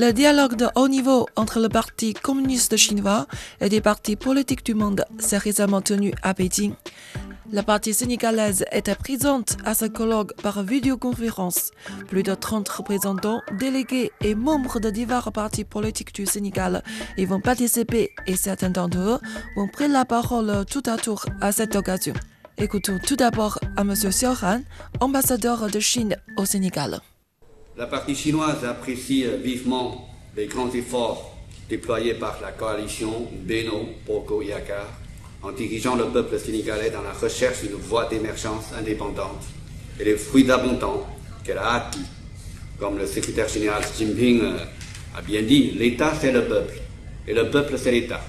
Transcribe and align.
Le 0.00 0.12
dialogue 0.12 0.54
de 0.54 0.68
haut 0.76 0.86
niveau 0.86 1.26
entre 1.34 1.58
le 1.58 1.68
Parti 1.68 2.14
communiste 2.14 2.76
chinois 2.76 3.26
et 3.60 3.68
des 3.68 3.80
partis 3.80 4.14
politiques 4.14 4.64
du 4.64 4.74
monde 4.74 5.04
s'est 5.18 5.38
récemment 5.38 5.80
tenu 5.80 6.12
à 6.22 6.34
Pékin. 6.34 6.70
La 7.50 7.64
partie 7.64 7.92
sénégalaise 7.92 8.64
était 8.70 8.94
présente 8.94 9.56
à 9.64 9.74
ce 9.74 9.86
colloque 9.86 10.40
par 10.40 10.62
vidéoconférence. 10.62 11.72
Plus 12.06 12.22
de 12.22 12.32
30 12.32 12.68
représentants, 12.68 13.42
délégués 13.58 14.12
et 14.20 14.36
membres 14.36 14.78
de 14.78 14.90
divers 14.90 15.32
partis 15.32 15.64
politiques 15.64 16.14
du 16.14 16.26
Sénégal 16.26 16.84
y 17.16 17.24
vont 17.24 17.40
participer 17.40 18.12
et 18.28 18.36
certains 18.36 18.70
d'entre 18.70 18.98
eux 18.98 19.18
vont 19.56 19.66
prendre 19.66 19.94
la 19.94 20.04
parole 20.04 20.64
tout 20.70 20.84
à 20.86 20.96
tour 20.96 21.24
à 21.40 21.50
cette 21.50 21.74
occasion. 21.74 22.14
Écoutons 22.56 23.00
tout 23.04 23.16
d'abord 23.16 23.58
à 23.76 23.80
M. 23.80 23.94
Xiaohan, 23.94 24.60
ambassadeur 25.00 25.68
de 25.68 25.80
Chine 25.80 26.16
au 26.36 26.44
Sénégal. 26.44 27.00
La 27.78 27.86
partie 27.86 28.16
chinoise 28.16 28.64
apprécie 28.64 29.24
vivement 29.40 30.08
les 30.36 30.46
grands 30.46 30.68
efforts 30.72 31.32
déployés 31.70 32.14
par 32.14 32.40
la 32.42 32.50
coalition 32.50 33.28
Beno 33.46 33.90
Boko 34.04 34.42
Yakar 34.42 34.84
en 35.44 35.52
dirigeant 35.52 35.94
le 35.94 36.06
peuple 36.06 36.40
sénégalais 36.40 36.90
dans 36.90 37.02
la 37.02 37.12
recherche 37.12 37.60
d'une 37.62 37.76
voie 37.76 38.06
d'émergence 38.06 38.64
indépendante 38.76 39.44
et 40.00 40.04
les 40.04 40.16
fruits 40.16 40.50
abondants 40.50 41.06
qu'elle 41.44 41.58
a 41.58 41.74
acquis. 41.74 42.02
Comme 42.80 42.98
le 42.98 43.06
secrétaire 43.06 43.46
général 43.46 43.84
Xi 43.84 44.06
Jinping 44.06 44.40
euh, 44.42 44.58
a 45.16 45.22
bien 45.22 45.42
dit, 45.42 45.70
l'État 45.70 46.14
c'est 46.20 46.32
le 46.32 46.46
peuple 46.46 46.74
et 47.28 47.32
le 47.32 47.48
peuple 47.48 47.78
c'est 47.78 47.92
l'État. 47.92 48.20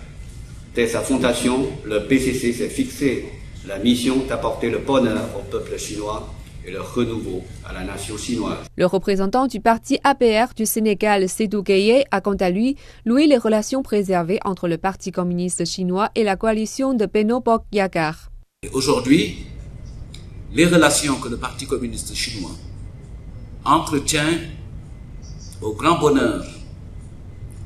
Dès 0.76 0.86
sa 0.86 1.02
fondation, 1.02 1.68
le 1.86 2.06
PCC 2.06 2.54
s'est 2.54 2.70
fixé 2.70 3.26
la 3.68 3.80
mission 3.80 4.18
d'apporter 4.28 4.70
le 4.70 4.78
bonheur 4.78 5.26
au 5.36 5.42
peuple 5.50 5.80
chinois 5.80 6.36
et 6.70 6.72
le 6.72 6.82
renouveau 6.82 7.44
à 7.66 7.74
la 7.74 7.84
nation 7.84 8.16
chinoise. 8.16 8.60
Le 8.78 8.86
représentant 8.86 9.48
du 9.48 9.60
parti 9.60 10.00
APR 10.04 10.54
du 10.56 10.66
Sénégal, 10.68 11.28
Sédou 11.28 11.64
Gueye, 11.64 12.04
a 12.12 12.22
quant 12.22 12.36
à 12.36 12.50
lui 12.52 12.76
loué 13.06 13.26
les 13.26 13.38
relations 13.38 13.82
préservées 13.82 14.40
entre 14.46 14.68
le 14.68 14.78
Parti 14.78 15.12
communiste 15.12 15.66
chinois 15.66 16.10
et 16.16 16.24
la 16.24 16.36
coalition 16.36 16.94
de 16.94 17.08
Beno 17.08 17.40
Bok 17.42 17.64
Yakar. 17.72 18.30
Aujourd'hui, 18.72 19.46
les 20.54 20.68
relations 20.68 21.16
que 21.16 21.30
le 21.30 21.38
Parti 21.38 21.66
communiste 21.66 22.14
chinois 22.14 22.56
entretient 23.66 24.38
au 25.62 25.74
grand 25.74 26.00
bonheur 26.00 26.46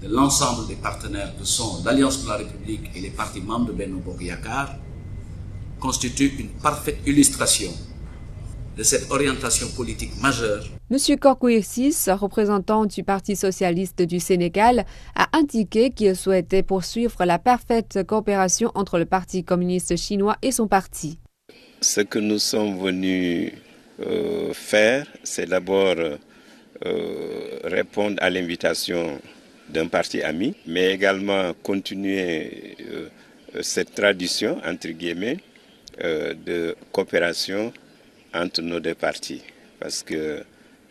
de 0.02 0.08
l'ensemble 0.08 0.68
des 0.68 0.76
partenaires 0.76 1.34
que 1.38 1.44
sont 1.46 1.84
l'Alliance 1.84 2.18
pour 2.18 2.30
la 2.30 2.38
République 2.38 2.90
et 2.96 3.02
les 3.02 3.10
partis 3.10 3.42
membres 3.42 3.68
de 3.68 3.74
Beno 3.74 4.00
Bok 4.00 4.22
Yakar 4.22 4.76
constituent 5.80 6.36
une 6.40 6.50
parfaite 6.62 7.00
illustration 7.06 7.72
de 8.78 8.84
cette 8.84 9.12
orientation 9.12 9.68
politique 9.76 10.12
majeure. 10.22 10.64
Monsieur 10.90 11.16
Korkouirsis, 11.16 12.10
représentant 12.10 12.86
du 12.86 13.04
Parti 13.04 13.36
socialiste 13.36 14.02
du 14.02 14.20
Sénégal, 14.20 14.86
a 15.16 15.28
indiqué 15.34 15.92
qu'il 15.92 16.16
souhaitait 16.16 16.64
poursuivre 16.64 17.24
la 17.26 17.40
parfaite 17.40 18.00
coopération 18.08 18.72
entre 18.76 18.98
le 18.98 19.06
Parti 19.06 19.44
communiste 19.44 19.96
chinois 19.96 20.38
et 20.42 20.52
son 20.52 20.68
parti. 20.68 21.20
Ce 21.82 22.02
que 22.02 22.20
nous 22.20 22.40
sommes 22.40 22.80
venus 22.80 23.52
euh, 24.00 24.54
faire, 24.54 25.06
c'est 25.24 25.48
d'abord 25.48 25.96
euh, 25.98 27.60
répondre 27.64 28.18
à 28.22 28.30
l'invitation 28.30 29.20
d'un 29.70 29.88
parti 29.88 30.22
ami, 30.22 30.56
mais 30.66 30.94
également 30.94 31.54
continuer 31.62 32.76
euh, 32.82 33.10
cette 33.62 33.94
tradition, 33.94 34.60
entre 34.66 34.90
guillemets, 34.90 35.38
de 36.00 36.76
coopération 36.92 37.72
entre 38.34 38.62
nos 38.62 38.80
deux 38.80 38.96
partis. 38.96 39.42
Parce 39.80 40.04
que 40.04 40.44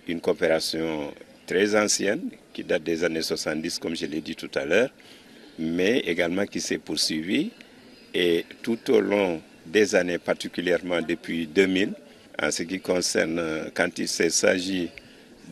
une 0.08 0.20
coopération 0.20 1.12
très 1.46 1.74
ancienne, 1.76 2.30
qui 2.52 2.64
date 2.64 2.82
des 2.82 3.04
années 3.04 3.22
70, 3.22 3.78
comme 3.78 3.96
je 3.96 4.06
l'ai 4.06 4.20
dit 4.20 4.36
tout 4.36 4.50
à 4.54 4.64
l'heure, 4.64 4.90
mais 5.58 5.98
également 6.00 6.46
qui 6.46 6.60
s'est 6.60 6.78
poursuivie. 6.78 7.50
Et 8.14 8.44
tout 8.62 8.90
au 8.90 9.00
long 9.00 9.40
des 9.66 9.94
années, 9.94 10.18
particulièrement 10.18 11.00
depuis 11.00 11.46
2000, 11.46 11.92
en 12.42 12.50
ce 12.50 12.62
qui 12.64 12.80
concerne 12.80 13.70
quand 13.74 13.98
il 13.98 14.08
s'agit 14.08 14.90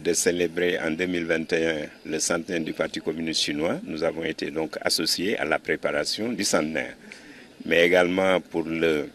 de 0.03 0.13
célébrer 0.13 0.79
en 0.79 0.91
2021 0.91 1.87
le 2.07 2.19
centenaire 2.19 2.61
du 2.61 2.73
Parti 2.73 3.01
communiste 3.01 3.41
chinois, 3.43 3.81
nous 3.85 4.03
avons 4.03 4.25
été 4.25 4.51
donc 4.51 4.77
associés 4.83 5.39
à 5.39 5.45
la 5.45 5.59
préparation 5.59 6.33
du 6.33 6.45
centenaire. 6.45 6.95
Mais 7.67 7.85
également 7.87 8.41
pour 8.41 8.65
le 8.65 9.09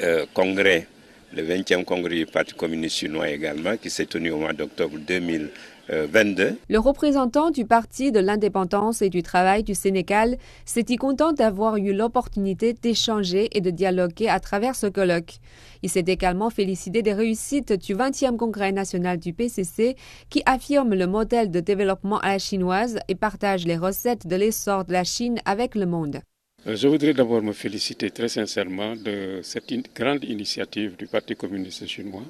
euh, 0.00 0.26
congrès 0.32 0.86
le 1.34 1.42
20e 1.42 1.84
congrès 1.84 2.14
du 2.14 2.26
Parti 2.26 2.54
communiste 2.54 2.96
chinois 2.96 3.28
également, 3.28 3.76
qui 3.76 3.90
s'est 3.90 4.06
tenu 4.06 4.30
au 4.30 4.38
mois 4.38 4.52
d'octobre 4.52 4.98
2022. 4.98 6.56
Le 6.68 6.78
représentant 6.78 7.50
du 7.50 7.64
Parti 7.64 8.12
de 8.12 8.20
l'indépendance 8.20 9.02
et 9.02 9.08
du 9.08 9.22
travail 9.22 9.64
du 9.64 9.74
Sénégal 9.74 10.36
s'est 10.64 10.84
dit 10.84 10.96
content 10.96 11.32
d'avoir 11.32 11.76
eu 11.76 11.92
l'opportunité 11.92 12.72
d'échanger 12.72 13.48
et 13.56 13.60
de 13.60 13.70
dialoguer 13.70 14.28
à 14.28 14.38
travers 14.38 14.76
ce 14.76 14.86
colloque. 14.86 15.38
Il 15.82 15.90
s'est 15.90 16.04
également 16.06 16.50
félicité 16.50 17.02
des 17.02 17.12
réussites 17.12 17.72
du 17.72 17.94
20e 17.94 18.36
congrès 18.36 18.72
national 18.72 19.18
du 19.18 19.32
PCC 19.32 19.96
qui 20.30 20.42
affirme 20.46 20.94
le 20.94 21.06
modèle 21.06 21.50
de 21.50 21.60
développement 21.60 22.20
à 22.20 22.28
la 22.28 22.38
chinoise 22.38 22.98
et 23.08 23.14
partage 23.14 23.66
les 23.66 23.76
recettes 23.76 24.26
de 24.26 24.36
l'essor 24.36 24.84
de 24.84 24.92
la 24.92 25.04
Chine 25.04 25.40
avec 25.44 25.74
le 25.74 25.86
monde. 25.86 26.20
Euh, 26.66 26.76
je 26.76 26.88
voudrais 26.88 27.12
d'abord 27.12 27.42
me 27.42 27.52
féliciter 27.52 28.10
très 28.10 28.28
sincèrement 28.28 28.96
de 28.96 29.40
cette 29.42 29.70
grande 29.94 30.24
initiative 30.24 30.96
du 30.96 31.06
Parti 31.06 31.36
communiste 31.36 31.86
chinois. 31.86 32.24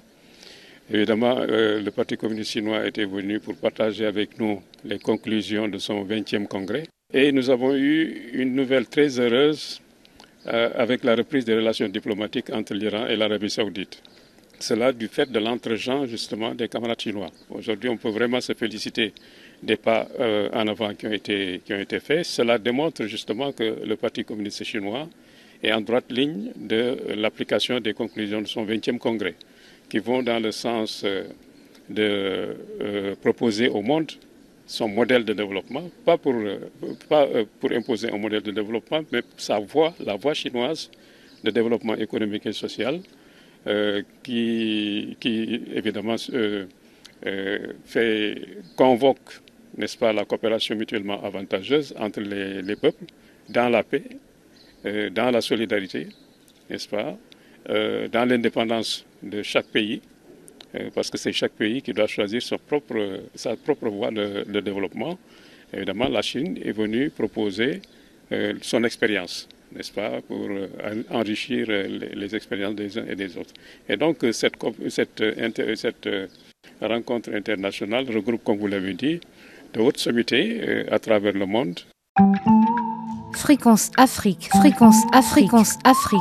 Évidemment, 0.91 1.39
euh, 1.39 1.81
le 1.81 1.91
Parti 1.93 2.17
communiste 2.17 2.51
chinois 2.51 2.85
était 2.87 3.05
venu 3.05 3.39
pour 3.39 3.55
partager 3.55 4.07
avec 4.07 4.39
nous 4.41 4.61
les 4.85 4.99
conclusions 4.99 5.69
de 5.69 5.79
son 5.79 6.05
20e 6.05 6.49
congrès. 6.49 6.85
Et 7.13 7.31
nous 7.31 7.49
avons 7.49 7.75
eu 7.77 8.31
une 8.33 8.57
nouvelle 8.57 8.87
très 8.89 9.21
heureuse 9.21 9.81
euh, 10.49 10.71
avec 10.75 11.05
la 11.05 11.15
reprise 11.15 11.45
des 11.45 11.55
relations 11.55 11.89
diplomatiques 11.89 12.51
entre 12.51 12.75
l'Iran 12.75 13.07
et 13.07 13.15
l'Arabie 13.17 13.51
saoudite. 13.51 14.03
Cela 14.65 14.95
du 14.95 15.09
fait 15.09 15.31
de 15.31 15.39
l'entre-gens 15.39 16.07
justement 16.07 16.55
des 16.55 16.69
camarades 16.69 16.99
chinois. 16.99 17.31
Aujourd'hui, 17.51 17.91
on 17.91 17.99
peut 17.99 18.09
vraiment 18.09 18.41
se 18.41 18.55
féliciter 18.55 19.13
des 19.63 19.77
pas 19.77 20.09
euh, 20.19 20.49
en 20.55 20.67
avant 20.69 20.95
qui 20.95 21.07
ont, 21.07 21.13
été, 21.13 21.61
qui 21.63 21.75
ont 21.75 21.79
été 21.79 22.01
faits. 22.01 22.25
Cela 22.25 22.57
démontre 22.57 23.05
justement 23.05 23.53
que 23.53 23.85
le 23.85 23.97
Parti 23.97 24.25
communiste 24.25 24.65
chinois 24.65 25.07
est 25.63 25.71
en 25.71 25.83
droite 25.83 26.11
ligne 26.11 26.51
de 26.57 26.97
l'application 27.15 27.79
des 27.79 27.93
conclusions 27.93 28.41
de 28.41 28.47
son 28.47 28.65
20e 28.65 28.97
congrès, 28.97 29.35
qui 29.91 29.99
vont 29.99 30.23
dans 30.23 30.41
le 30.43 30.51
sens 30.51 31.03
euh, 31.05 31.25
de 31.91 32.57
euh, 32.81 33.15
proposer 33.21 33.69
au 33.69 33.83
monde 33.83 34.13
son 34.67 34.89
modèle 34.89 35.27
de 35.27 35.35
développement, 35.35 35.91
pas 36.07 36.17
pour, 36.17 36.37
pas 37.11 37.29
pour 37.61 37.71
imposer 37.71 38.11
un 38.11 38.17
modèle 38.17 38.41
de 38.41 38.51
développement, 38.51 39.03
mais 39.13 39.21
sa 39.37 39.59
voie, 39.59 39.93
la 40.03 40.17
voie 40.17 40.33
chinoise 40.33 40.91
de 41.43 41.51
développement 41.51 41.97
économique 41.97 42.47
et 42.47 42.55
social, 42.55 43.03
qui, 44.23 45.17
qui, 45.21 45.63
évidemment 45.75 46.17
fait, 47.85 48.37
convoque 48.77 49.41
n'est-ce 49.77 49.97
pas, 49.97 50.13
la 50.13 50.25
coopération 50.25 50.77
mutuellement 50.77 51.23
avantageuse 51.23 51.95
entre 51.99 52.21
les, 52.21 52.77
peuples, 52.77 53.05
dans 53.49 53.69
la 53.69 53.83
paix, 53.83 54.05
euh, 54.87 55.11
dans 55.11 55.31
la 55.31 55.41
solidarité, 55.41 56.09
n'est-ce 56.71 56.89
pas, 56.89 57.17
euh, 57.71 58.09
dans 58.09 58.29
l'indépendance 58.29 59.05
de 59.23 59.43
chaque 59.43 59.67
pays, 59.67 60.01
euh, 60.75 60.91
parce 60.95 61.11
que 61.11 61.19
c'est 61.19 61.33
chaque 61.33 61.53
pays 61.53 61.83
qui 61.83 61.93
doit 61.93 62.07
choisir 62.07 62.43
sa 62.43 62.59
propre 62.59 63.89
voie 63.89 64.11
de, 64.11 64.61
développement. 64.61 65.19
Évidemment, 65.73 66.09
la 66.09 66.23
Chine 66.23 66.59
est 66.63 66.73
venue 66.73 67.11
proposer 67.11 67.81
son 68.63 68.83
expérience, 68.85 69.49
n'est-ce 69.75 69.93
pas, 69.93 70.21
pour 70.23 70.49
enrichir 71.11 71.67
les, 71.69 72.35
expériences 72.35 72.75
des 72.75 72.99
uns 72.99 73.07
et 73.07 73.17
des 73.17 73.37
autres. 73.37 73.55
Et 73.89 73.97
donc, 73.97 74.25
cette, 74.33 74.57
cette, 74.89 76.09
rencontre 76.81 77.33
internationale 77.35 78.07
regroupe, 78.11 78.43
comme 78.45 78.59
vous 78.59 78.67
l'avez 78.67 78.95
dit, 78.95 79.21
de 79.75 79.81
haute 79.81 79.99
sommité 79.99 80.61
euh, 80.63 80.85
à 80.91 80.99
travers 80.99 81.33
le 81.33 81.47
monde. 81.47 81.81
Fréquence 83.33 83.91
Afrique, 83.97 84.49
fréquence 84.61 85.03
Afrique, 85.13 85.49
fréquence 85.49 85.79
Afrique. 85.85 86.21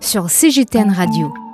Sur 0.00 0.30
CGTN 0.30 0.90
Radio. 0.90 1.45